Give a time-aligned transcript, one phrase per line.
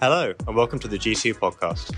[0.00, 1.94] Hello, and welcome to the G2 podcast.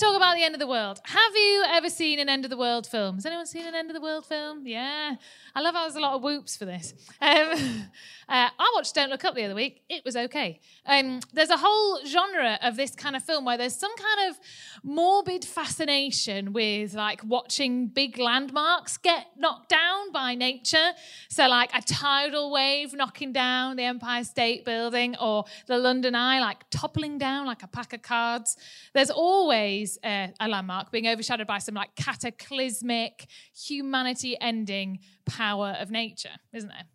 [0.00, 0.98] Talk about the end of the world.
[1.04, 3.16] Have you ever seen an end of the world film?
[3.16, 4.66] Has anyone seen an end of the world film?
[4.66, 5.16] Yeah.
[5.54, 6.94] I love how there's a lot of whoops for this.
[7.20, 7.28] Um,
[8.28, 9.82] uh, I watched Don't Look Up the other week.
[9.88, 10.60] It was okay.
[10.86, 14.38] Um, there's a whole genre of this kind of film where there's some kind of
[14.82, 20.92] morbid fascination with like watching big landmarks get knocked down by nature.
[21.28, 26.40] So, like a tidal wave knocking down the Empire State Building or the London Eye,
[26.40, 28.56] like toppling down like a pack of cards.
[28.94, 35.90] There's always uh, a landmark being overshadowed by some like cataclysmic, humanity ending power of
[35.90, 36.86] nature, isn't it?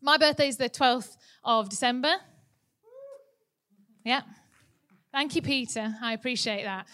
[0.00, 2.14] My birthday is the 12th of December.
[4.04, 4.22] Yeah.
[5.12, 5.94] Thank you, Peter.
[6.02, 6.86] I appreciate that.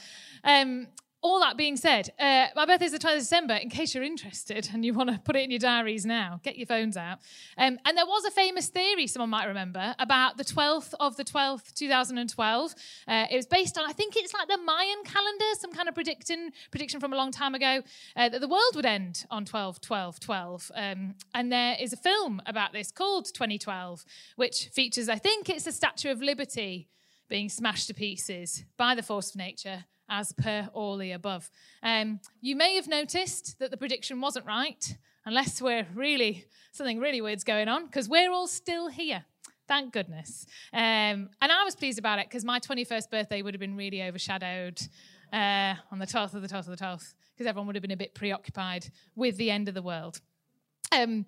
[0.45, 0.87] Um,
[1.23, 3.55] all that being said, uh, my birthday is the 12th of December.
[3.55, 6.59] In case you're interested and you want to put it in your diaries now, get
[6.59, 7.19] your phones out.
[7.57, 11.25] Um, and there was a famous theory, someone might remember, about the 12th of the
[11.25, 12.75] 12th, 2012.
[13.07, 15.95] Uh, it was based on, I think it's like the Mayan calendar, some kind of
[15.95, 17.83] predicting, prediction from a long time ago,
[18.17, 20.73] uh, that the world would end on 12, 12, 12.
[20.75, 25.65] Um, and there is a film about this called 2012, which features, I think it's
[25.65, 26.89] the Statue of Liberty
[27.29, 31.51] being smashed to pieces by the force of nature as per all the above.
[31.83, 37.23] Um, you may have noticed that the prediction wasn't right, unless we're really, something really
[37.23, 39.25] weird's going on, because we're all still here.
[39.67, 40.45] Thank goodness.
[40.75, 44.03] Um, and I was pleased about it because my 21st birthday would have been really
[44.03, 44.81] overshadowed
[45.33, 47.91] uh, on the 12th of the 12th of the 12th, because everyone would have been
[47.91, 50.21] a bit preoccupied with the end of the world.
[50.93, 51.25] Um,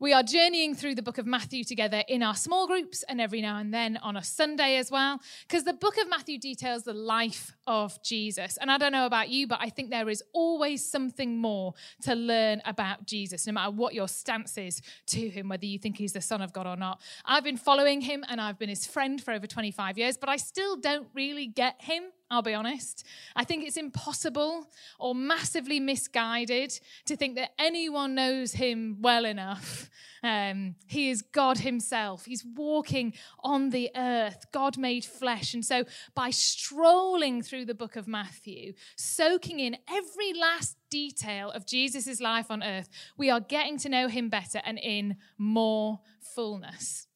[0.00, 3.40] we are journeying through the book of Matthew together in our small groups and every
[3.40, 6.94] now and then on a Sunday as well, because the book of Matthew details the
[6.94, 8.58] life of Jesus.
[8.58, 12.14] And I don't know about you, but I think there is always something more to
[12.14, 16.12] learn about Jesus, no matter what your stance is to him, whether you think he's
[16.12, 17.00] the Son of God or not.
[17.24, 20.36] I've been following him and I've been his friend for over 25 years, but I
[20.36, 22.04] still don't really get him.
[22.30, 23.06] I'll be honest.
[23.34, 24.66] I think it's impossible
[24.98, 29.88] or massively misguided to think that anyone knows him well enough.
[30.22, 32.26] Um, he is God himself.
[32.26, 35.54] He's walking on the earth, God made flesh.
[35.54, 35.84] And so,
[36.14, 42.50] by strolling through the book of Matthew, soaking in every last detail of Jesus' life
[42.50, 47.07] on earth, we are getting to know him better and in more fullness.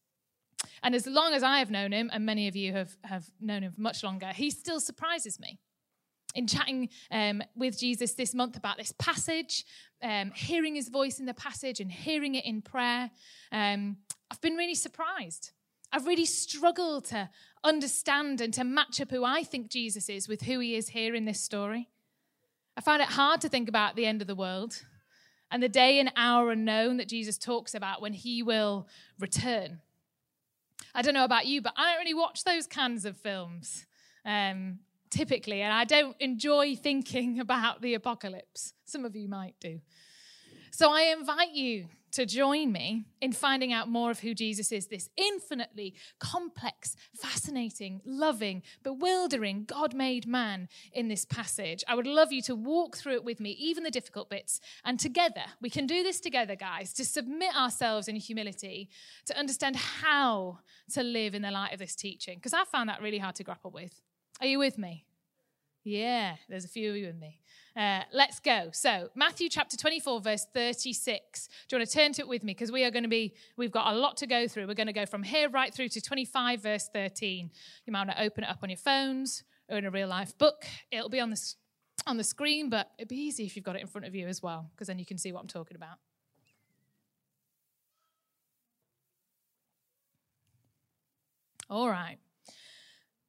[0.82, 3.62] And as long as I have known him, and many of you have, have known
[3.62, 5.58] him for much longer, he still surprises me.
[6.34, 9.66] In chatting um, with Jesus this month about this passage,
[10.02, 13.10] um, hearing his voice in the passage and hearing it in prayer,
[13.52, 13.98] um,
[14.30, 15.52] I've been really surprised.
[15.92, 17.28] I've really struggled to
[17.62, 21.14] understand and to match up who I think Jesus is with who he is here
[21.14, 21.90] in this story.
[22.76, 24.82] I found it hard to think about the end of the world
[25.50, 28.88] and the day and hour unknown that Jesus talks about when he will
[29.20, 29.80] return.
[30.94, 33.86] I don't know about you, but I don't really watch those kinds of films
[34.24, 38.74] um, typically, and I don't enjoy thinking about the apocalypse.
[38.84, 39.80] Some of you might do.
[40.70, 44.86] So I invite you to join me in finding out more of who Jesus is
[44.86, 51.82] this infinitely complex, fascinating, loving, bewildering, God made man in this passage.
[51.88, 54.60] I would love you to walk through it with me, even the difficult bits.
[54.84, 58.90] And together, we can do this together, guys, to submit ourselves in humility,
[59.26, 60.58] to understand how
[60.92, 62.38] to live in the light of this teaching.
[62.38, 64.00] Because I found that really hard to grapple with.
[64.40, 65.06] Are you with me?
[65.84, 67.40] Yeah, there's a few of you with me.
[67.76, 68.68] Uh, let's go.
[68.72, 71.48] So, Matthew chapter 24, verse 36.
[71.68, 72.52] Do you want to turn to it with me?
[72.52, 74.66] Because we are going to be, we've got a lot to go through.
[74.68, 77.50] We're going to go from here right through to 25, verse 13.
[77.86, 80.36] You might want to open it up on your phones or in a real life
[80.38, 80.64] book.
[80.92, 81.54] It'll be on the,
[82.06, 84.28] on the screen, but it'd be easy if you've got it in front of you
[84.28, 85.96] as well, because then you can see what I'm talking about.
[91.68, 92.18] All right.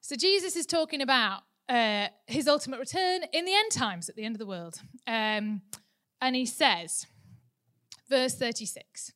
[0.02, 4.24] So, Jesus is talking about uh, his ultimate return in the end times, at the
[4.24, 4.80] end of the world.
[5.08, 5.62] Um,
[6.22, 7.08] and he says,
[8.10, 9.12] verse 36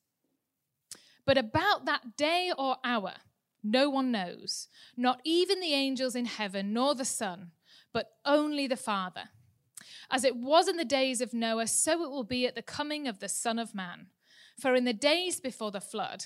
[1.26, 3.14] But about that day or hour,
[3.64, 7.52] no one knows, not even the angels in heaven, nor the Son,
[7.94, 9.30] but only the Father.
[10.10, 13.08] As it was in the days of Noah, so it will be at the coming
[13.08, 14.08] of the Son of Man.
[14.60, 16.26] For in the days before the flood,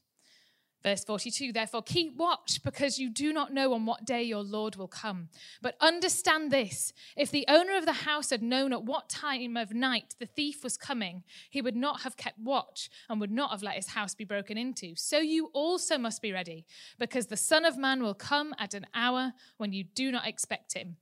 [0.83, 4.75] Verse 42 Therefore, keep watch because you do not know on what day your Lord
[4.75, 5.29] will come.
[5.61, 9.73] But understand this if the owner of the house had known at what time of
[9.73, 13.63] night the thief was coming, he would not have kept watch and would not have
[13.63, 14.95] let his house be broken into.
[14.95, 16.65] So you also must be ready,
[16.97, 20.73] because the Son of Man will come at an hour when you do not expect
[20.73, 20.97] him.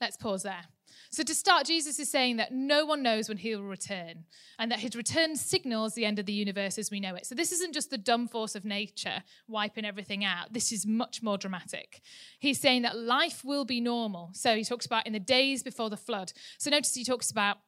[0.00, 0.66] Let's pause there.
[1.10, 4.24] So, to start, Jesus is saying that no one knows when he will return,
[4.58, 7.24] and that his return signals the end of the universe as we know it.
[7.24, 10.52] So, this isn't just the dumb force of nature wiping everything out.
[10.52, 12.02] This is much more dramatic.
[12.38, 14.30] He's saying that life will be normal.
[14.34, 16.32] So, he talks about in the days before the flood.
[16.58, 17.58] So, notice he talks about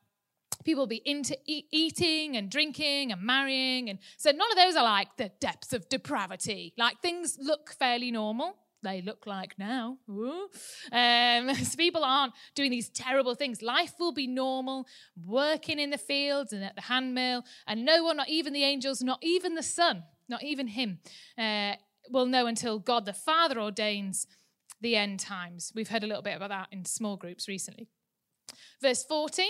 [0.64, 4.76] people will be into e- eating and drinking and marrying and so none of those
[4.76, 9.99] are like the depths of depravity like things look fairly normal they look like now.
[10.09, 13.62] Um, so people aren't doing these terrible things.
[13.62, 14.87] Life will be normal,
[15.25, 19.03] working in the fields and at the handmill, and no one, not even the angels,
[19.03, 20.99] not even the Son, not even Him,
[21.38, 21.75] uh,
[22.11, 24.27] will know until God the Father ordains
[24.81, 25.73] the end times.
[25.75, 27.88] We've heard a little bit about that in small groups recently.
[28.81, 29.44] Verse 40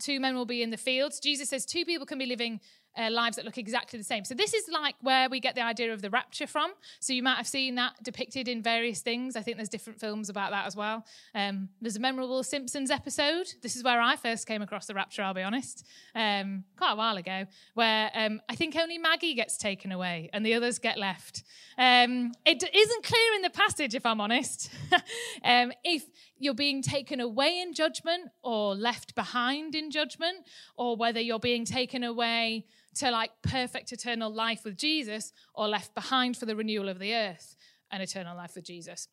[0.00, 1.20] two men will be in the fields.
[1.20, 2.60] Jesus says two people can be living
[2.96, 4.24] uh, lives that look exactly the same.
[4.24, 6.72] So this is like where we get the idea of the rapture from.
[7.00, 9.36] So you might have seen that depicted in various things.
[9.36, 11.04] I think there's different films about that as well.
[11.34, 13.52] Um, there's a memorable Simpsons episode.
[13.62, 15.22] This is where I first came across the rapture.
[15.22, 19.56] I'll be honest, um, quite a while ago, where um, I think only Maggie gets
[19.56, 21.44] taken away and the others get left.
[21.78, 24.70] Um, it isn't clear in the passage, if I'm honest,
[25.44, 26.04] um, if
[26.38, 30.38] you're being taken away in judgment or left behind in judgment,
[30.76, 32.66] or whether you're being taken away
[32.96, 37.14] to like perfect eternal life with Jesus or left behind for the renewal of the
[37.14, 37.56] earth
[37.90, 39.08] and eternal life with Jesus.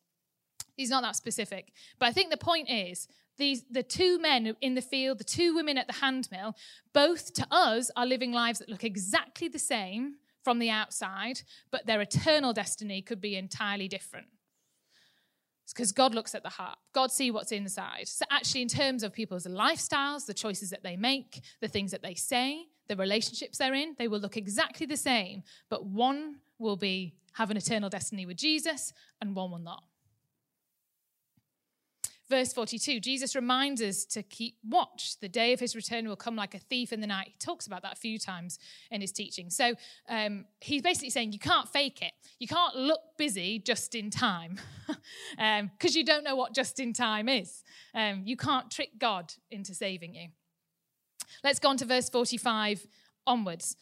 [0.76, 1.72] He's not that specific.
[1.98, 5.54] But I think the point is these the two men in the field, the two
[5.54, 6.56] women at the handmill,
[6.92, 11.86] both to us are living lives that look exactly the same from the outside, but
[11.86, 14.26] their eternal destiny could be entirely different.
[15.64, 16.78] It's because God looks at the heart.
[16.92, 18.08] God sees what's inside.
[18.08, 22.02] So actually, in terms of people's lifestyles, the choices that they make, the things that
[22.02, 26.76] they say, the relationships they're in, they will look exactly the same, but one will
[26.76, 29.84] be have an eternal destiny with Jesus and one will not.
[32.28, 35.20] Verse 42, Jesus reminds us to keep watch.
[35.20, 37.28] The day of his return will come like a thief in the night.
[37.28, 38.58] He talks about that a few times
[38.90, 39.50] in his teaching.
[39.50, 39.74] So
[40.08, 42.12] um, he's basically saying you can't fake it.
[42.40, 44.98] You can't look busy just in time because
[45.94, 47.62] um, you don't know what just in time is.
[47.94, 50.28] Um, you can't trick God into saving you.
[51.44, 52.86] Let's go on to verse 45
[53.26, 53.76] onwards.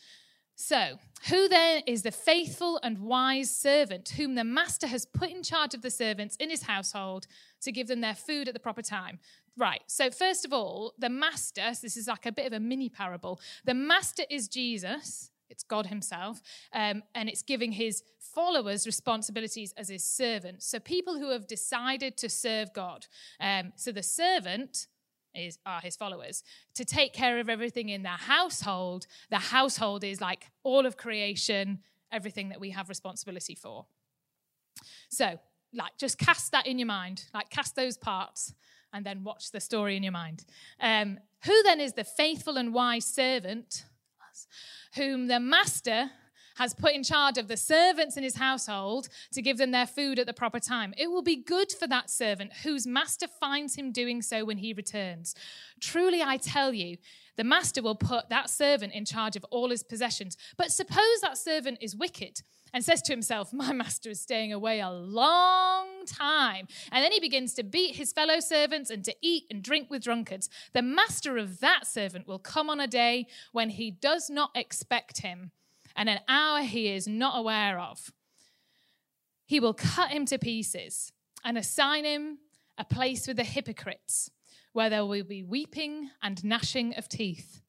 [0.61, 0.99] So,
[1.29, 5.73] who then is the faithful and wise servant whom the master has put in charge
[5.73, 7.29] of the servants in his household
[7.61, 9.21] to give them their food at the proper time?
[9.57, 9.83] Right.
[9.87, 12.89] So, first of all, the master, so this is like a bit of a mini
[12.89, 13.41] parable.
[13.65, 16.43] The master is Jesus, it's God Himself,
[16.73, 20.67] um, and it's giving His followers responsibilities as His servants.
[20.67, 23.07] So, people who have decided to serve God.
[23.39, 24.89] Um, so, the servant
[25.39, 26.43] is are his followers
[26.75, 29.07] to take care of everything in their household.
[29.31, 31.81] The household is like all of creation
[32.11, 33.87] everything that we have responsibility for.
[35.11, 35.39] So
[35.75, 37.25] like just cast that in your mind.
[37.35, 38.55] Like cast those parts
[38.93, 40.45] and then watch the story in your mind.
[40.81, 43.85] Um, who then is the faithful and wise servant?
[44.95, 46.11] Whom the master
[46.59, 50.19] has put in charge of the servants in his household to give them their food
[50.19, 50.93] at the proper time.
[50.99, 54.73] It will be good for that servant whose master finds him doing so when he
[54.73, 55.35] returns.
[55.81, 56.97] Truly, I tell you,
[57.37, 60.37] the master will put that servant in charge of all his possessions.
[60.57, 62.43] But suppose that servant is wicked
[62.75, 66.67] and says to himself, My master is staying away a long time.
[66.91, 70.03] And then he begins to beat his fellow servants and to eat and drink with
[70.03, 70.51] drunkards.
[70.73, 75.19] The master of that servant will come on a day when he does not expect
[75.19, 75.53] him
[75.97, 78.13] and an hour he is not aware of.
[79.45, 81.13] He will cut him to pieces
[81.45, 82.39] and assign him
[82.77, 84.31] a place with the hypocrites,
[84.73, 87.61] where there will be weeping and gnashing of teeth.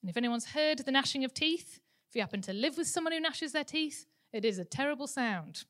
[0.00, 3.12] And if anyone's heard the gnashing of teeth, if you happen to live with someone
[3.12, 5.64] who gnashes their teeth, it is a terrible sound.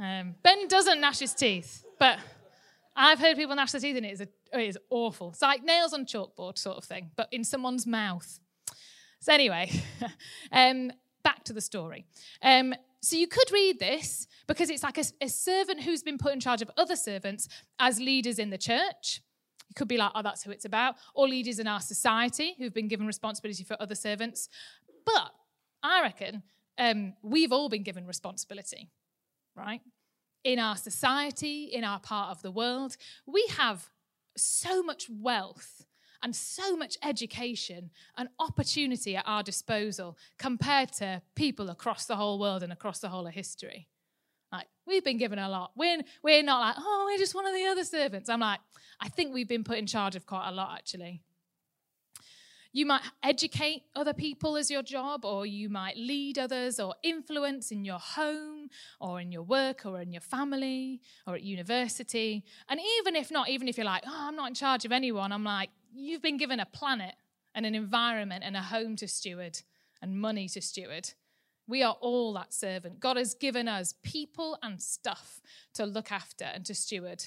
[0.00, 2.18] Um, ben doesn't gnash his teeth, but
[2.96, 5.30] I've heard people gnash their teeth, and it is, a, it is awful.
[5.30, 8.40] It's like nails on chalkboard sort of thing, but in someone's mouth.
[9.24, 9.70] So, anyway,
[10.52, 12.04] um, back to the story.
[12.42, 16.34] Um, so, you could read this because it's like a, a servant who's been put
[16.34, 19.22] in charge of other servants as leaders in the church.
[19.70, 22.74] It could be like, oh, that's who it's about, or leaders in our society who've
[22.74, 24.50] been given responsibility for other servants.
[25.06, 25.30] But
[25.82, 26.42] I reckon
[26.76, 28.90] um, we've all been given responsibility,
[29.56, 29.80] right?
[30.44, 33.88] In our society, in our part of the world, we have
[34.36, 35.86] so much wealth
[36.24, 42.38] and so much education and opportunity at our disposal compared to people across the whole
[42.40, 43.88] world and across the whole of history.
[44.50, 45.72] Like, we've been given a lot.
[45.76, 48.30] We're, we're not like, oh, we're just one of the other servants.
[48.30, 48.60] I'm like,
[49.00, 51.20] I think we've been put in charge of quite a lot, actually.
[52.72, 57.70] You might educate other people as your job, or you might lead others or influence
[57.70, 62.44] in your home, or in your work, or in your family, or at university.
[62.68, 65.30] And even if not, even if you're like, oh, I'm not in charge of anyone,
[65.30, 67.14] I'm like, you've been given a planet
[67.54, 69.60] and an environment and a home to steward
[70.02, 71.10] and money to steward.
[71.66, 73.00] We are all that servant.
[73.00, 75.40] God has given us people and stuff
[75.74, 77.24] to look after and to steward.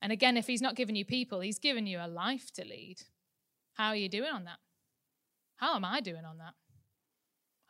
[0.00, 3.02] And again, if He's not given you people, He's given you a life to lead.
[3.74, 4.58] How are you doing on that?
[5.56, 6.54] How am I doing on that?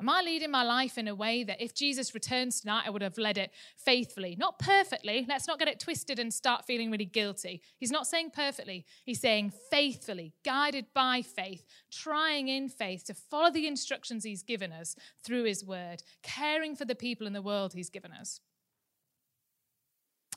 [0.02, 3.02] Am I leading my life in a way that if Jesus returns tonight, I would
[3.02, 4.34] have led it faithfully?
[4.36, 5.24] Not perfectly.
[5.28, 7.62] Let's not get it twisted and start feeling really guilty.
[7.78, 8.84] He's not saying perfectly.
[9.04, 14.72] He's saying faithfully, guided by faith, trying in faith to follow the instructions he's given
[14.72, 18.40] us through his word, caring for the people in the world he's given us.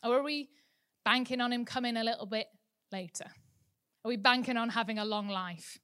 [0.03, 0.49] Or are we
[1.03, 2.49] banking on him coming a little bit
[2.91, 3.31] later?
[4.03, 5.79] Are we banking on having a long life?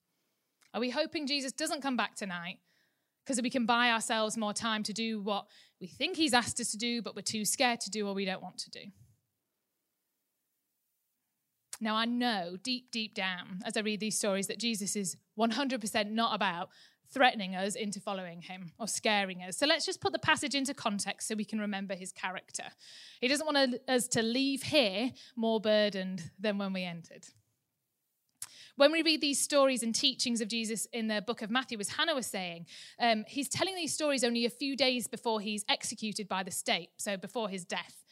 [0.71, 2.59] Are we hoping Jesus doesn't come back tonight
[3.31, 5.45] because we can buy ourselves more time to do what
[5.79, 8.25] we think he's asked us to do, but we're too scared to do or we
[8.25, 8.81] don't want to do?
[11.79, 16.11] Now, I know deep, deep down as I read these stories that Jesus is 100%
[16.11, 16.71] not about
[17.09, 19.55] threatening us into following him or scaring us.
[19.55, 22.65] So let's just put the passage into context so we can remember his character.
[23.21, 27.25] He doesn't want us to leave here more burdened than when we entered.
[28.81, 31.89] When we read these stories and teachings of Jesus in the book of Matthew, as
[31.89, 32.65] Hannah was saying,
[32.99, 36.89] um, he's telling these stories only a few days before he's executed by the state,
[36.97, 38.03] so before his death.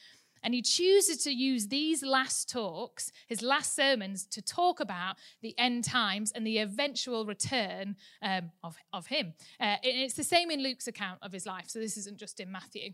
[0.44, 5.58] And he chooses to use these last talks, his last sermons, to talk about the
[5.58, 9.34] end times and the eventual return um, of, of him.
[9.60, 12.52] Uh, it's the same in Luke's account of his life, so this isn't just in
[12.52, 12.92] Matthew.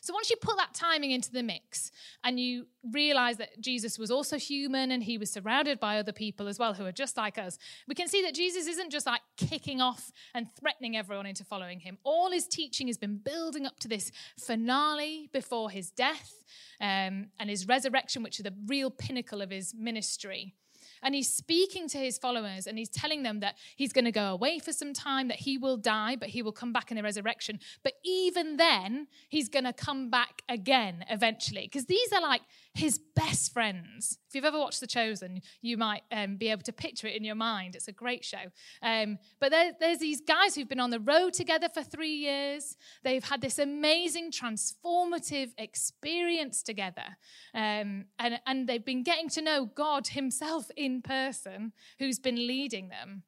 [0.00, 1.90] So once you put that timing into the mix
[2.24, 6.48] and you realize that Jesus was also human and he was surrounded by other people
[6.48, 9.20] as well who are just like us, we can see that Jesus isn't just like
[9.36, 11.98] kicking off and threatening everyone into following him.
[12.04, 16.44] All his teaching has been building up to this finale before his death
[16.80, 20.54] um, and his resurrection, which are the real pinnacle of his ministry.
[21.02, 24.32] And he's speaking to his followers and he's telling them that he's going to go
[24.32, 27.02] away for some time, that he will die, but he will come back in the
[27.02, 27.58] resurrection.
[27.82, 31.62] But even then, he's going to come back again eventually.
[31.62, 32.42] Because these are like
[32.74, 34.18] his best friends.
[34.28, 37.24] If you've ever watched The Chosen, you might um, be able to picture it in
[37.24, 37.76] your mind.
[37.76, 38.44] It's a great show.
[38.82, 42.76] Um, but there, there's these guys who've been on the road together for three years.
[43.04, 47.16] They've had this amazing, transformative experience together.
[47.54, 52.88] Um, and, and they've been getting to know God Himself in person, who's been leading
[52.88, 53.22] them.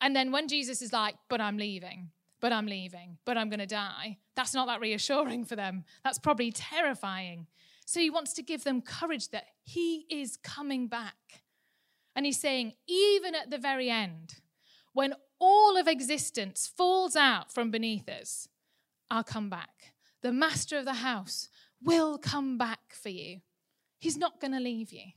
[0.00, 2.10] And then when Jesus is like, but I'm leaving,
[2.40, 5.84] but I'm leaving, but I'm going to die, that's not that reassuring for them.
[6.04, 7.46] That's probably terrifying.
[7.86, 11.44] So he wants to give them courage that he is coming back.
[12.16, 14.34] And he's saying, even at the very end,
[14.92, 18.48] when all of existence falls out from beneath us,
[19.08, 19.94] I'll come back.
[20.22, 21.48] The master of the house
[21.80, 23.40] will come back for you.
[24.00, 25.12] He's not going to leave you.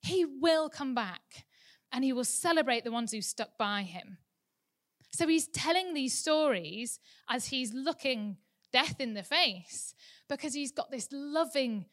[0.00, 1.46] He will come back
[1.90, 4.18] and he will celebrate the ones who stuck by him.
[5.10, 8.36] So he's telling these stories as he's looking
[8.72, 9.94] death in the face
[10.28, 11.86] because he's got this loving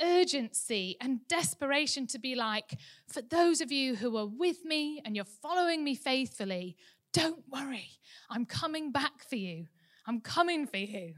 [0.00, 5.14] urgency and desperation to be like, for those of you who are with me and
[5.14, 6.76] you're following me faithfully,
[7.12, 7.90] don't worry.
[8.30, 9.66] I'm coming back for you.
[10.06, 11.14] I'm coming for you.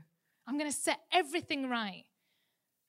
[0.46, 2.04] I'm going to set everything right.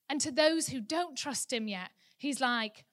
[0.08, 2.84] And to those who don't trust him yet, he's like,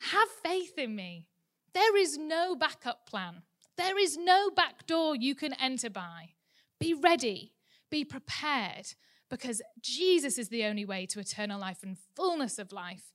[0.00, 1.28] have faith in me.
[1.74, 3.42] There is no backup plan.
[3.76, 6.30] There is no back door you can enter by.
[6.78, 7.52] Be ready.
[7.90, 8.94] Be prepared
[9.32, 13.14] because Jesus is the only way to eternal life and fullness of life.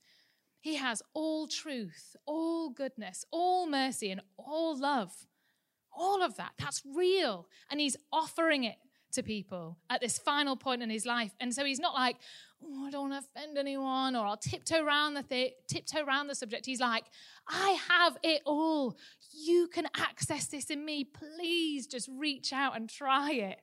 [0.58, 5.12] He has all truth, all goodness, all mercy, and all love.
[5.96, 6.54] All of that.
[6.58, 7.46] That's real.
[7.70, 8.74] And he's offering it
[9.12, 11.30] to people at this final point in his life.
[11.38, 12.16] And so he's not like,
[12.64, 16.26] oh, I don't want to offend anyone, or I'll tiptoe around the th- tiptoe around
[16.26, 16.66] the subject.
[16.66, 17.04] He's like,
[17.48, 18.98] I have it all.
[19.32, 21.04] You can access this in me.
[21.04, 23.60] Please just reach out and try it.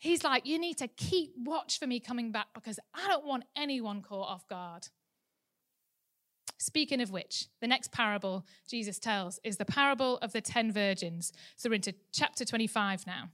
[0.00, 3.44] He's like, You need to keep watch for me coming back because I don't want
[3.56, 4.88] anyone caught off guard.
[6.58, 11.32] Speaking of which, the next parable Jesus tells is the parable of the ten virgins.
[11.56, 13.30] So we're into chapter 25 now.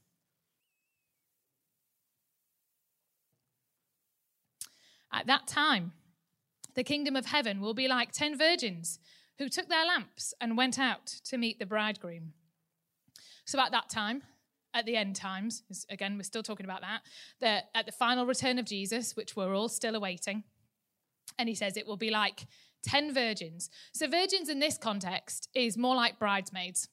[5.12, 5.92] At that time,
[6.74, 8.98] the kingdom of heaven will be like ten virgins
[9.38, 12.32] who took their lamps and went out to meet the bridegroom.
[13.44, 14.22] So at that time,
[14.74, 17.02] at the end times, again, we're still talking about that,
[17.40, 20.44] the, at the final return of Jesus, which we're all still awaiting,
[21.38, 22.46] and he says it will be like
[22.84, 23.70] 10 virgins.
[23.92, 26.88] So, virgins in this context is more like bridesmaids.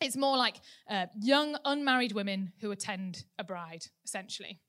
[0.00, 0.56] It's more like
[0.90, 4.60] uh, young, unmarried women who attend a bride, essentially.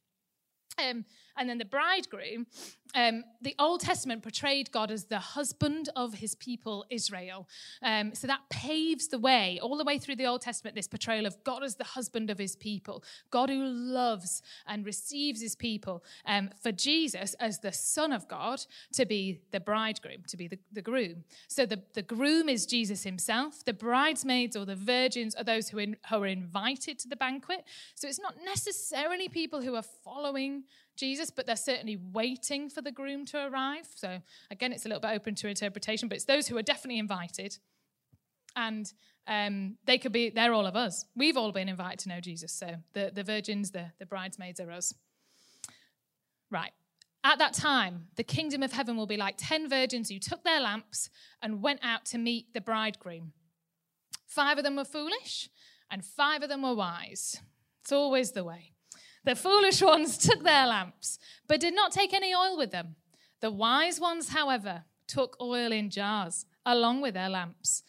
[0.78, 1.06] Um,
[1.38, 2.48] and then the bridegroom,
[2.96, 7.48] um, the Old Testament portrayed God as the husband of his people, Israel.
[7.84, 11.26] Um, so that paves the way, all the way through the Old Testament, this portrayal
[11.26, 16.04] of God as the husband of his people, God who loves and receives his people,
[16.26, 18.62] um, for Jesus as the Son of God
[18.94, 21.24] to be the bridegroom, to be the, the groom.
[21.48, 23.64] So the, the groom is Jesus himself.
[23.66, 27.64] The bridesmaids or the virgins are those who, in, who are invited to the banquet.
[27.96, 30.64] So it's not necessarily people who are following
[30.98, 33.88] Jesus, but they're certainly waiting for the groom to arrive.
[33.96, 34.20] So
[34.52, 37.58] again, it's a little bit open to interpretation, but it's those who are definitely invited.
[38.56, 38.92] And
[39.28, 41.06] um, they could be, they're all of us.
[41.16, 42.52] We've all been invited to know Jesus.
[42.52, 44.94] So the, the virgins, the, the bridesmaids are us.
[46.50, 46.72] Right.
[47.24, 50.62] At that time, the kingdom of heaven will be like 10 virgins who took their
[50.62, 51.10] lamps
[51.42, 53.34] and went out to meet the bridegroom.
[54.28, 55.50] Five of them were foolish,
[55.92, 57.42] and five of them were wise.
[57.82, 58.74] It's always the way.
[59.28, 61.20] The foolish ones took their lamps,
[61.50, 62.96] but did not take any oil with them.
[63.42, 67.84] The wise ones, however, took oil in jars along with their lamps.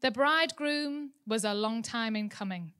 [0.00, 2.72] The bridegroom was a long time in coming,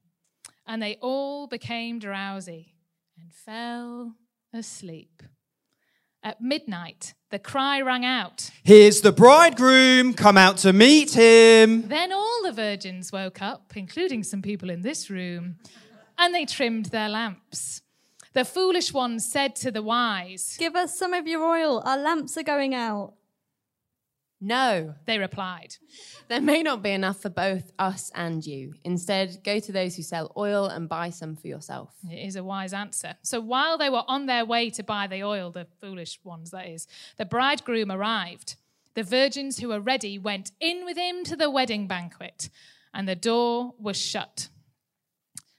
[0.67, 2.77] and they all became drowsy
[3.21, 4.15] and fell
[4.55, 5.23] asleep.
[6.23, 11.89] At midnight, the cry rang out Here's the bridegroom, come out to meet him.
[11.89, 15.57] Then all the virgins woke up, including some people in this room,
[16.17, 17.83] and they trimmed their lamps.
[18.35, 22.37] The foolish ones said to the wise, Give us some of your oil, our lamps
[22.37, 23.15] are going out.
[24.41, 25.75] No, they replied.
[26.29, 28.75] There may not be enough for both us and you.
[28.85, 31.91] Instead, go to those who sell oil and buy some for yourself.
[32.09, 33.17] It is a wise answer.
[33.23, 36.69] So while they were on their way to buy the oil, the foolish ones, that
[36.69, 38.55] is, the bridegroom arrived.
[38.95, 42.49] The virgins who were ready went in with him to the wedding banquet,
[42.95, 44.49] and the door was shut.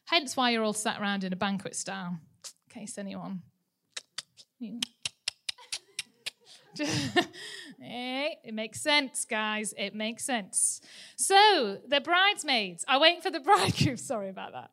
[0.06, 2.29] Hence why you're all sat around in a banquet style in
[2.70, 3.42] case anyone.
[7.82, 9.74] it makes sense, guys.
[9.78, 10.82] It makes sense.
[11.16, 13.98] So the bridesmaids are waiting for the bridegroom.
[13.98, 14.72] Sorry about that.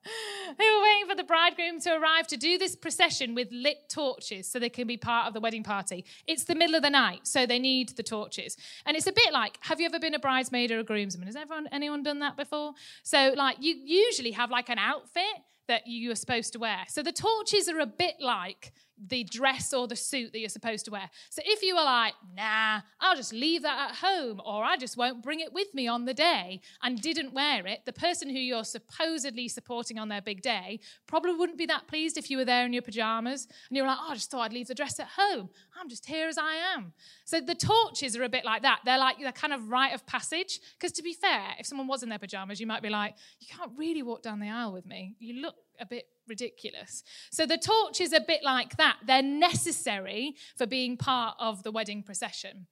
[0.58, 4.48] They were waiting for the bridegroom to arrive to do this procession with lit torches
[4.48, 6.04] so they can be part of the wedding party.
[6.26, 8.56] It's the middle of the night, so they need the torches.
[8.84, 11.26] And it's a bit like have you ever been a bridesmaid or a groomsman?
[11.26, 12.74] Has everyone anyone done that before?
[13.02, 15.24] So like you usually have like an outfit
[15.68, 16.84] that you are supposed to wear.
[16.88, 18.72] So the torches are a bit like
[19.04, 21.10] the dress or the suit that you're supposed to wear.
[21.30, 24.96] So if you were like, nah, I'll just leave that at home, or I just
[24.96, 28.38] won't bring it with me on the day and didn't wear it, the person who
[28.38, 32.44] you're supposedly supporting on their big day probably wouldn't be that pleased if you were
[32.44, 34.98] there in your pajamas and you're like, oh, I just thought I'd leave the dress
[34.98, 35.50] at home.
[35.78, 36.92] I'm just here as I am.
[37.24, 38.80] So the torches are a bit like that.
[38.84, 40.60] They're like the kind of rite of passage.
[40.78, 43.46] Because to be fair, if someone was in their pajamas, you might be like, you
[43.46, 45.16] can't really walk down the aisle with me.
[45.18, 47.02] You look a bit ridiculous.
[47.30, 48.98] So the torch is a bit like that.
[49.04, 52.66] They're necessary for being part of the wedding procession.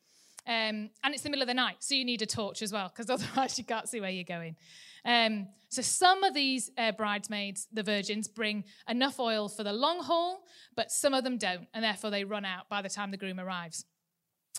[0.46, 2.88] Um, and it's the middle of the night, so you need a torch as well,
[2.94, 4.56] because otherwise you can't see where you're going.
[5.04, 10.00] Um, so some of these uh, bridesmaids, the virgins, bring enough oil for the long
[10.00, 10.44] haul,
[10.76, 13.40] but some of them don't, and therefore they run out by the time the groom
[13.40, 13.84] arrives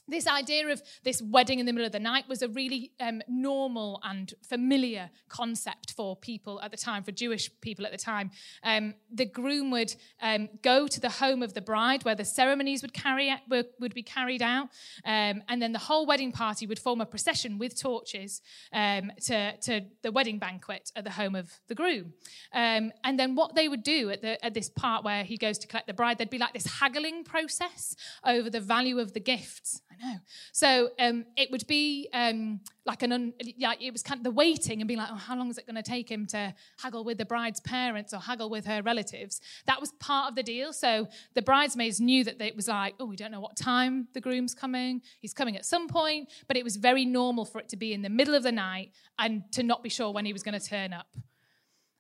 [0.08, 3.22] this idea of this wedding in the middle of the night was a really um,
[3.28, 8.30] normal and familiar concept for people at the time, for Jewish people at the time.
[8.64, 12.82] Um, the groom would um, go to the home of the bride where the ceremonies
[12.82, 14.70] would, carry out, would be carried out,
[15.06, 18.42] um, and then the whole wedding party would form a procession with torches
[18.74, 22.14] um, to, to, the wedding banquet at the home of the groom.
[22.54, 25.58] Um, and then what they would do at, the, at this part where he goes
[25.60, 29.20] to collect the bride, there'd be like this haggling process over the value of the
[29.20, 29.82] gifts.
[30.02, 30.20] I know.
[30.52, 34.32] So um, it would be um, like an, un, yeah, it was kind of the
[34.32, 37.04] waiting and being like, oh, how long is it going to take him to haggle
[37.04, 39.42] with the bride's parents or haggle with her relatives?
[39.66, 40.74] That was part of the deal.
[40.74, 44.22] So the bridesmaids knew that it was like, oh, we don't know what time the
[44.22, 45.02] groom's coming.
[45.20, 48.02] He's coming at some point, but it was very normal for it to be in
[48.02, 50.66] the middle of the night and to not be sure when he was going to
[50.66, 51.08] turn up.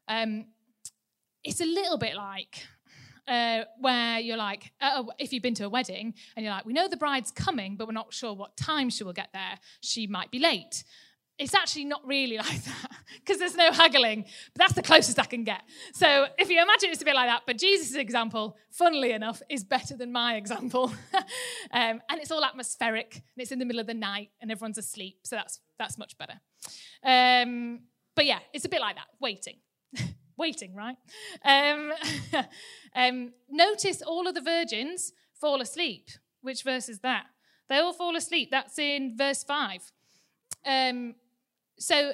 [0.07, 0.45] Um,
[1.43, 2.65] it's a little bit like
[3.27, 6.73] uh, where you're like, uh, if you've been to a wedding and you're like, we
[6.73, 9.59] know the bride's coming, but we're not sure what time she will get there.
[9.81, 10.83] She might be late.
[11.37, 15.25] it's actually not really like that because there's no haggling, but that's the closest I
[15.25, 15.61] can get.
[15.93, 19.63] So if you imagine it's a bit like that, but Jesus' example, funnily enough, is
[19.63, 20.93] better than my example.
[21.71, 24.77] um, and it's all atmospheric and it's in the middle of the night and everyone's
[24.77, 26.39] asleep, so that's, that's much better.
[27.03, 27.81] Um,
[28.15, 29.57] but yeah, it's a bit like that, waiting.
[30.37, 30.97] waiting, right?
[31.43, 31.93] Um,
[32.95, 36.09] um, notice all of the virgins fall asleep.
[36.41, 37.25] Which verse is that?
[37.67, 38.49] They all fall asleep.
[38.51, 39.91] That's in verse 5.
[40.65, 41.15] Um,
[41.79, 42.13] so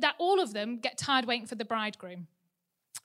[0.00, 2.28] that all of them get tired waiting for the bridegroom.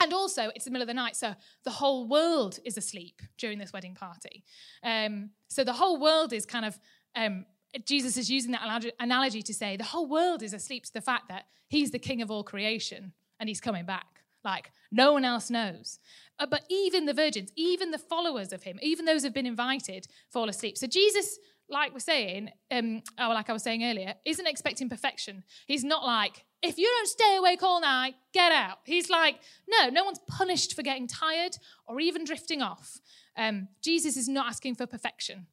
[0.01, 3.59] And also, it's the middle of the night, so the whole world is asleep during
[3.59, 4.45] this wedding party.
[4.81, 6.79] Um, so the whole world is kind of,
[7.15, 7.45] um,
[7.85, 11.27] Jesus is using that analogy to say the whole world is asleep to the fact
[11.27, 14.18] that he's the king of all creation and he's coming back.
[14.43, 15.99] Like, no one else knows.
[16.39, 20.07] Uh, but even the virgins, even the followers of him, even those who've been invited,
[20.29, 20.77] fall asleep.
[20.77, 21.37] So Jesus
[21.69, 25.43] like we're saying, um, or like I was saying earlier, isn't expecting perfection.
[25.67, 28.79] He's not like, if you don't stay awake all night, get out.
[28.85, 32.99] He's like, no, no one's punished for getting tired or even drifting off.
[33.37, 35.47] Um, Jesus is not asking for perfection.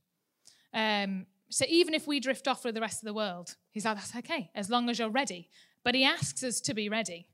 [0.75, 3.97] Um, so even if we drift off with the rest of the world, he's like,
[3.97, 5.49] that's okay, as long as you're ready.
[5.85, 7.29] But he asks us to be ready.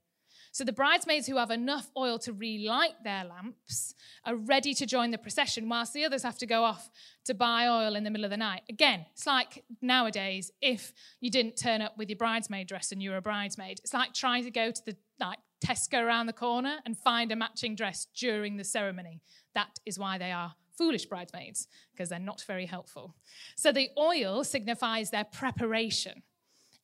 [0.52, 5.10] So the bridesmaids who have enough oil to relight their lamps are ready to join
[5.10, 6.90] the procession, whilst the others have to go off
[7.24, 8.62] to buy oil in the middle of the night.
[8.68, 13.10] Again, it's like nowadays if you didn't turn up with your bridesmaid dress and you
[13.10, 13.80] were a bridesmaid.
[13.82, 17.36] It's like trying to go to the like Tesco around the corner and find a
[17.36, 19.20] matching dress during the ceremony.
[19.54, 23.14] That is why they are foolish bridesmaids, because they're not very helpful.
[23.56, 26.24] So the oil signifies their preparation.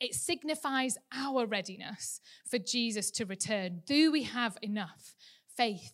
[0.00, 3.82] It signifies our readiness for Jesus to return.
[3.84, 5.14] Do we have enough
[5.56, 5.92] faith,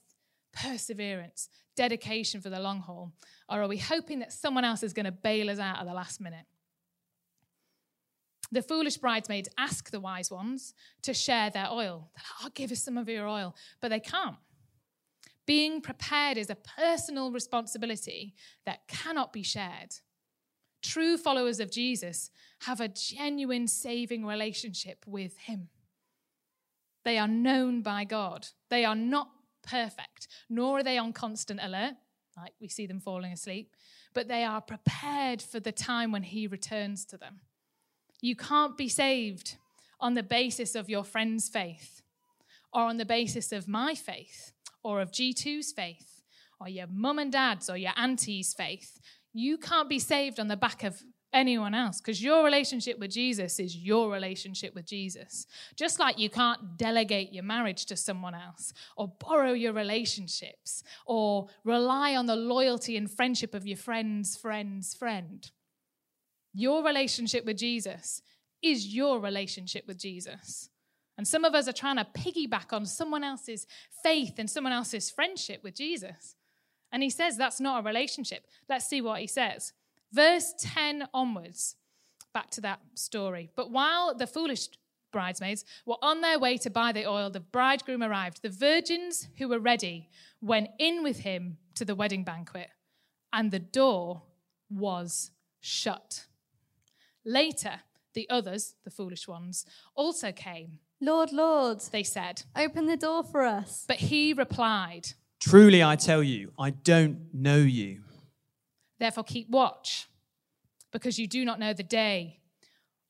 [0.53, 3.13] perseverance, dedication for the long haul?
[3.49, 5.95] Or are we hoping that someone else is going to bail us out at the
[5.95, 6.45] last minute?
[8.53, 12.11] The foolish bridesmaids ask the wise ones to share their oil.
[12.15, 13.57] Like, oh, give us some of your oil.
[13.81, 14.37] But they can't.
[15.47, 19.95] Being prepared is a personal responsibility that cannot be shared.
[20.85, 25.71] True followers of Jesus have a genuine saving relationship with Him.
[27.07, 28.49] They are known by God.
[28.69, 29.31] They are not
[29.67, 31.95] perfect, nor are they on constant alert,
[32.37, 33.75] like we see them falling asleep,
[34.13, 37.41] but they are prepared for the time when He returns to them.
[38.21, 39.57] You can't be saved
[40.01, 42.03] on the basis of your friend's faith,
[42.75, 46.21] or on the basis of my faith, or of G2's faith,
[46.61, 49.01] or your mum and dad's, or your auntie's faith
[49.35, 53.59] you can't be saved on the back of anyone else because your relationship with Jesus
[53.59, 55.47] is your relationship with Jesus.
[55.77, 61.49] Just like you can't delegate your marriage to someone else or borrow your relationships or
[61.65, 65.51] rely on the loyalty and friendship of your friend's friend's friend.
[66.55, 68.23] Your relationship with Jesus
[68.63, 70.71] is your relationship with Jesus.
[71.19, 73.67] And some of us are trying to piggyback on someone else's
[74.03, 76.37] faith and someone else's friendship with Jesus.
[76.95, 78.47] And he says that's not a relationship.
[78.69, 79.73] Let's see what he says.
[80.13, 81.75] Verse 10 onwards,
[82.33, 83.51] back to that story.
[83.57, 84.69] But while the foolish
[85.11, 88.43] bridesmaids were on their way to buy the oil, the bridegroom arrived.
[88.43, 90.09] The virgins who were ready
[90.41, 92.69] went in with him to the wedding banquet,
[93.33, 94.23] and the door
[94.71, 96.27] was shut.
[97.25, 97.81] Later,
[98.13, 100.79] the others, the foolish ones, also came.
[101.01, 103.85] Lord, Lord, they said, open the door for us.
[103.89, 105.15] But he replied,
[105.47, 108.01] Truly I tell you, I don't know you.
[108.99, 110.09] Therefore, keep watch,
[110.91, 112.41] because you do not know the day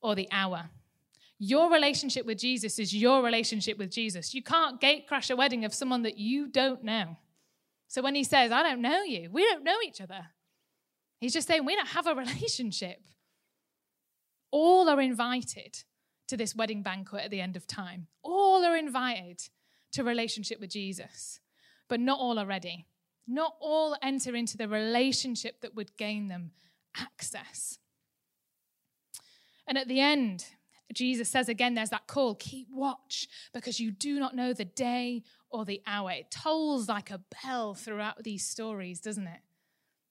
[0.03, 0.69] or the hour.
[1.39, 4.35] Your relationship with Jesus is your relationship with Jesus.
[4.35, 7.17] You can't gate crash a wedding of someone that you don't know.
[7.87, 10.27] So when he says, I don't know you, we don't know each other,
[11.21, 12.99] he's just saying we don't have a relationship.
[14.51, 15.85] All are invited
[16.27, 18.09] to this wedding banquet at the end of time.
[18.25, 19.41] All are invited
[19.93, 21.39] to relationship with Jesus
[21.89, 22.87] but not all are ready.
[23.27, 26.53] Not all enter into the relationship that would gain them
[26.97, 27.79] access.
[29.67, 30.47] And at the end,
[30.93, 35.23] Jesus says again, there's that call keep watch because you do not know the day
[35.51, 36.11] or the hour.
[36.11, 39.41] It tolls like a bell throughout these stories, doesn't it?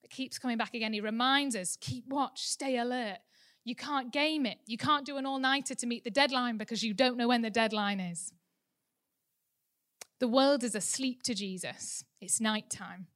[0.03, 0.93] It keeps coming back again.
[0.93, 3.19] He reminds us keep watch, stay alert.
[3.63, 4.57] You can't game it.
[4.65, 7.41] You can't do an all nighter to meet the deadline because you don't know when
[7.41, 8.33] the deadline is.
[10.19, 12.03] The world is asleep to Jesus.
[12.21, 13.07] It's nighttime.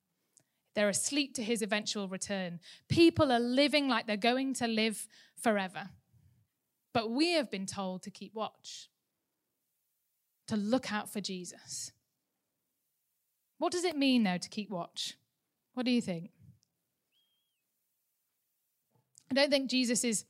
[0.75, 2.59] They're asleep to his eventual return.
[2.87, 5.07] People are living like they're going to live
[5.41, 5.89] forever.
[6.93, 8.89] But we have been told to keep watch,
[10.47, 11.91] to look out for Jesus.
[13.57, 15.15] What does it mean, though, to keep watch?
[15.73, 16.31] What do you think?
[19.31, 20.25] I don't think Jesus is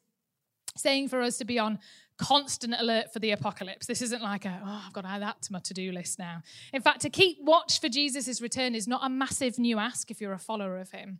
[0.76, 1.80] saying for us to be on
[2.18, 3.86] constant alert for the apocalypse.
[3.86, 6.20] This isn't like a, oh, I've got to add that to my to do list
[6.20, 6.42] now.
[6.74, 10.20] In fact, to keep watch for Jesus' return is not a massive new ask if
[10.20, 11.20] you're a follower of him.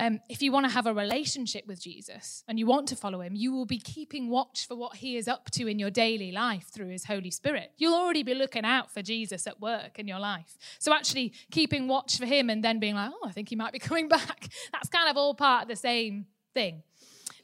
[0.00, 3.20] Um, if you want to have a relationship with Jesus and you want to follow
[3.20, 6.30] him, you will be keeping watch for what he is up to in your daily
[6.30, 7.72] life through his Holy Spirit.
[7.78, 10.56] You'll already be looking out for Jesus at work in your life.
[10.78, 13.72] So, actually, keeping watch for him and then being like, oh, I think he might
[13.72, 16.84] be coming back, that's kind of all part of the same thing.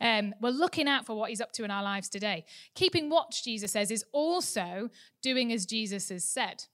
[0.04, 2.44] Um, we're looking out for what he's up to in our lives today.
[2.74, 4.90] Keeping watch, Jesus says, is also
[5.22, 6.66] doing as Jesus has said.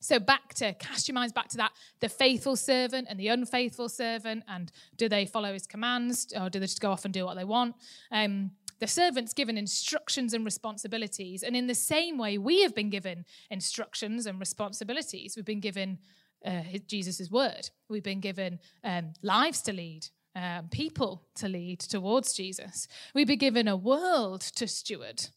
[0.00, 3.88] So back to cast your minds back to that the faithful servant and the unfaithful
[3.88, 7.24] servant, and do they follow his commands or do they just go off and do
[7.24, 7.74] what they want?
[8.12, 12.90] Um, the servant's given instructions and responsibilities, and in the same way, we have been
[12.90, 15.36] given instructions and responsibilities.
[15.36, 15.98] We've been given
[16.44, 17.70] uh, Jesus' word.
[17.88, 22.88] We've been given um, lives to lead, um, people to lead towards Jesus.
[23.14, 25.28] We've been given a world to steward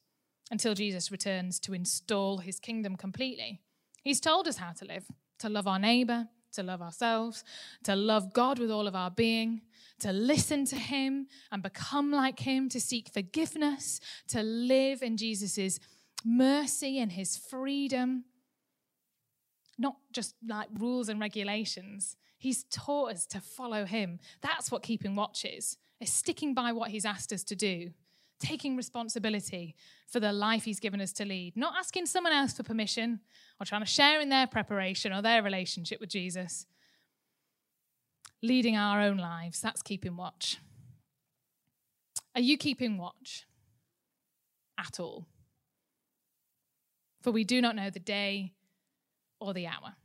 [0.50, 3.62] until Jesus returns to install his kingdom completely.
[4.04, 5.06] He's told us how to live
[5.40, 7.44] to love our neighbor, to love ourselves,
[7.84, 9.62] to love God with all of our being,
[10.00, 15.80] to listen to Him and become like Him, to seek forgiveness, to live in Jesus'
[16.26, 18.26] mercy and His freedom.
[19.78, 22.16] Not just like rules and regulations.
[22.38, 24.20] He's taught us to follow Him.
[24.42, 27.92] That's what keeping watch is, is sticking by what He's asked us to do
[28.40, 29.76] taking responsibility
[30.08, 33.20] for the life he's given us to lead, not asking someone else for permission
[33.60, 36.66] or trying to share in their preparation or their relationship with Jesus.
[38.42, 40.58] Leading our own lives, that's keeping watch.
[42.36, 43.48] Are you keeping watch
[44.78, 45.26] at all?
[47.22, 48.54] For we do not know the day
[49.40, 49.96] or the hour.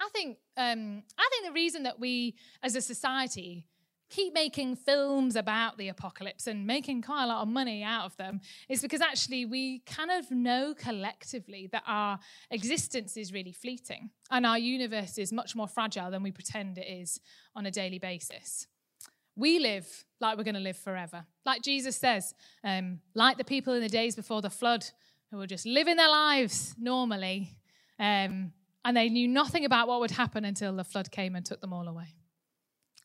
[0.00, 3.66] I think, um, I think the reason that we as a society
[4.10, 8.16] keep making films about the apocalypse and making quite a lot of money out of
[8.16, 12.18] them is because actually we kind of know collectively that our
[12.50, 16.86] existence is really fleeting and our universe is much more fragile than we pretend it
[16.86, 17.18] is
[17.56, 18.68] on a daily basis.
[19.36, 21.24] We live like we're going to live forever.
[21.44, 24.86] Like Jesus says, um, like the people in the days before the flood
[25.30, 27.50] who were just living their lives normally.
[27.98, 28.52] Um,
[28.84, 31.72] and they knew nothing about what would happen until the flood came and took them
[31.72, 32.14] all away.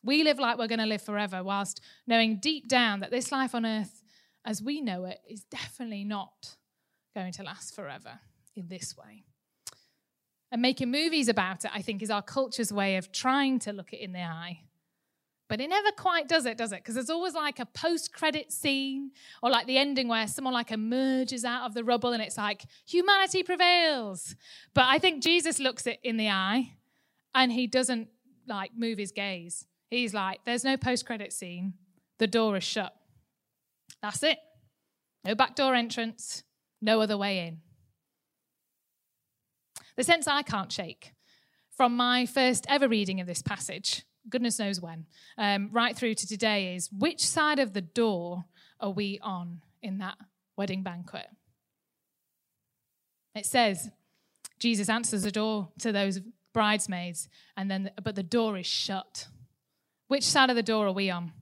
[0.02, 3.54] We live like we're going to live forever, whilst knowing deep down that this life
[3.54, 4.02] on earth,
[4.44, 6.56] as we know it, is definitely not
[7.14, 8.20] going to last forever
[8.56, 9.24] in this way.
[10.52, 13.92] And making movies about it, I think, is our culture's way of trying to look
[13.92, 14.60] it in the eye.
[15.50, 16.76] But it never quite does it, does it?
[16.76, 19.10] Because there's always like a post credit scene
[19.42, 22.62] or like the ending where someone like emerges out of the rubble and it's like,
[22.86, 24.36] humanity prevails.
[24.74, 26.74] But I think Jesus looks it in the eye
[27.34, 28.10] and he doesn't
[28.46, 29.66] like move his gaze.
[29.90, 31.74] He's like, there's no post credit scene.
[32.20, 32.94] The door is shut.
[34.00, 34.38] That's it.
[35.24, 36.44] No backdoor entrance,
[36.80, 37.58] no other way in.
[39.96, 41.12] The sense I can't shake
[41.76, 46.26] from my first ever reading of this passage, goodness knows when, um, right through to
[46.26, 48.44] today, is which side of the door
[48.80, 50.16] are we on in that
[50.56, 51.26] wedding banquet?
[53.34, 53.90] It says,
[54.58, 56.20] Jesus answers the door to those
[56.52, 59.28] bridesmaids, and then, but the door is shut.
[60.08, 61.32] Which side of the door are we on?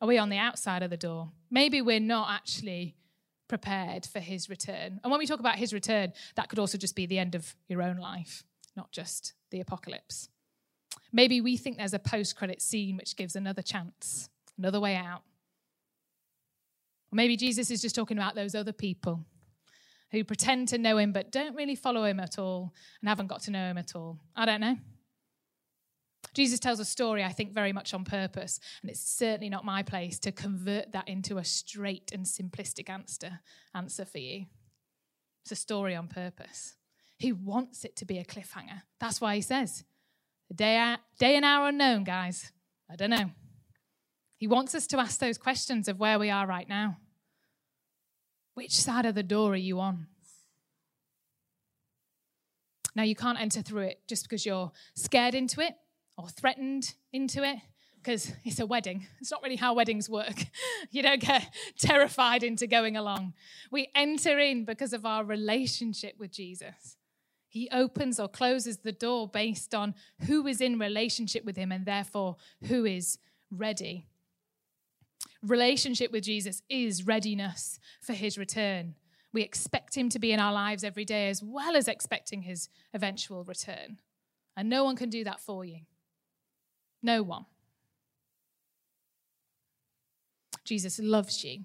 [0.00, 1.32] Are we on the outside of the door?
[1.50, 2.96] Maybe we're not actually
[3.48, 5.00] prepared for his return.
[5.02, 7.54] And when we talk about his return, that could also just be the end of
[7.68, 8.44] your own life,
[8.76, 10.28] not just the apocalypse.
[11.12, 14.28] Maybe we think there's a post credit scene which gives another chance,
[14.58, 15.22] another way out.
[17.12, 19.24] Or maybe Jesus is just talking about those other people
[20.10, 23.42] who pretend to know him but don't really follow him at all and haven't got
[23.42, 24.18] to know him at all.
[24.34, 24.76] I don't know.
[26.34, 29.82] Jesus tells a story, I think, very much on purpose, and it's certainly not my
[29.82, 33.40] place to convert that into a straight and simplistic answer,
[33.74, 34.44] answer for you.
[35.42, 36.74] It's a story on purpose.
[37.18, 38.82] He wants it to be a cliffhanger.
[39.00, 39.84] That's why he says,
[40.48, 42.52] the day, day and hour unknown, guys.
[42.90, 43.30] I don't know.
[44.36, 46.98] He wants us to ask those questions of where we are right now.
[48.54, 50.06] Which side of the door are you on?
[52.94, 55.74] Now, you can't enter through it just because you're scared into it
[56.16, 57.58] or threatened into it
[58.06, 59.06] because it's a wedding.
[59.20, 60.44] It's not really how weddings work.
[60.90, 63.34] you don't get terrified into going along.
[63.70, 66.95] We enter in because of our relationship with Jesus.
[67.56, 69.94] He opens or closes the door based on
[70.26, 72.36] who is in relationship with him and therefore
[72.68, 73.18] who is
[73.50, 74.08] ready.
[75.42, 78.94] Relationship with Jesus is readiness for his return.
[79.32, 82.68] We expect him to be in our lives every day as well as expecting his
[82.92, 84.00] eventual return.
[84.54, 85.80] And no one can do that for you.
[87.02, 87.46] No one.
[90.62, 91.64] Jesus loves you.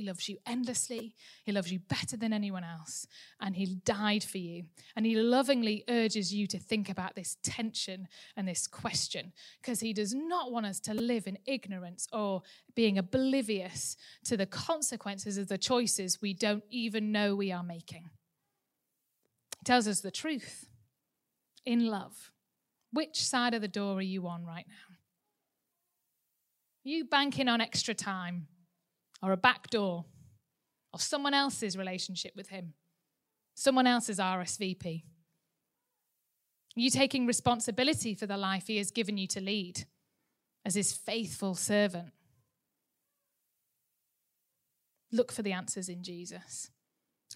[0.00, 1.14] He loves you endlessly.
[1.44, 3.06] He loves you better than anyone else.
[3.38, 4.64] And He died for you.
[4.96, 9.92] And He lovingly urges you to think about this tension and this question because He
[9.92, 12.40] does not want us to live in ignorance or
[12.74, 18.08] being oblivious to the consequences of the choices we don't even know we are making.
[19.58, 20.66] He tells us the truth
[21.66, 22.30] in love.
[22.90, 24.96] Which side of the door are you on right now?
[26.86, 28.46] Are you banking on extra time?
[29.22, 30.04] Or a back door
[30.92, 32.74] or someone else's relationship with him,
[33.54, 35.04] someone else's RSVP.
[36.76, 39.84] You taking responsibility for the life he has given you to lead
[40.64, 42.12] as his faithful servant.
[45.12, 46.70] Look for the answers in Jesus.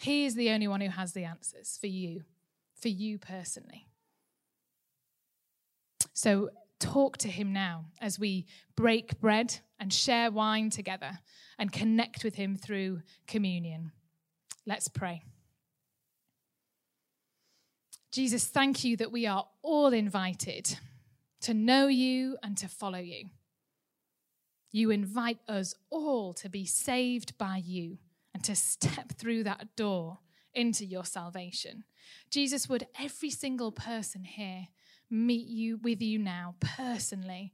[0.00, 2.22] He is the only one who has the answers for you,
[2.80, 3.88] for you personally.
[6.12, 11.18] So talk to him now as we break bread and share wine together
[11.58, 13.92] and connect with him through communion.
[14.66, 15.24] Let's pray.
[18.10, 20.78] Jesus, thank you that we are all invited
[21.42, 23.26] to know you and to follow you.
[24.72, 27.98] You invite us all to be saved by you
[28.32, 30.20] and to step through that door
[30.54, 31.84] into your salvation.
[32.30, 34.68] Jesus, would every single person here
[35.10, 37.52] meet you with you now personally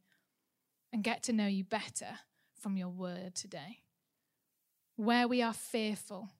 [0.92, 2.18] and get to know you better
[2.60, 3.82] from your word today.
[4.96, 6.30] Where we are fearful,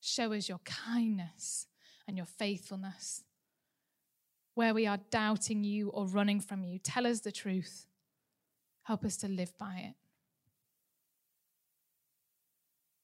[0.00, 1.66] show us your kindness
[2.06, 3.24] and your faithfulness.
[4.54, 7.86] Where we are doubting you or running from you, tell us the truth.
[8.82, 9.94] Help us to live by it.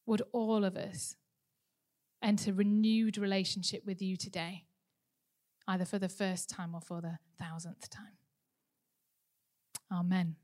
[0.05, 1.15] Would all of us
[2.21, 4.65] enter renewed relationship with you today?
[5.67, 8.17] either for the first time or for the thousandth time.
[9.91, 10.35] Amen.